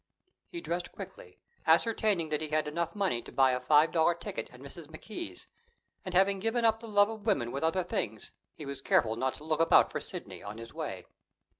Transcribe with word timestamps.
He 0.49 0.61
dressed 0.61 0.91
quickly, 0.91 1.37
ascertaining 1.67 2.29
that 2.29 2.41
he 2.41 2.47
had 2.47 2.67
enough 2.67 2.95
money 2.95 3.21
to 3.21 3.31
buy 3.31 3.51
a 3.51 3.59
five 3.59 3.91
dollar 3.91 4.15
ticket 4.15 4.51
at 4.51 4.59
Mrs. 4.59 4.87
McKee's; 4.87 5.45
and, 6.03 6.15
having 6.15 6.39
given 6.39 6.65
up 6.65 6.79
the 6.79 6.87
love 6.87 7.09
of 7.11 7.27
woman 7.27 7.51
with 7.51 7.63
other 7.63 7.83
things, 7.83 8.31
he 8.55 8.65
was 8.65 8.81
careful 8.81 9.15
not 9.15 9.35
to 9.35 9.43
look 9.43 9.59
about 9.59 9.91
for 9.91 9.99
Sidney 9.99 10.41
on 10.41 10.57
his 10.57 10.73
way. 10.73 11.05